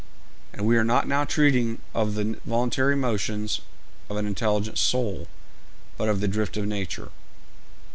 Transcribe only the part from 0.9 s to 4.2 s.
now treating of the voluntary motions of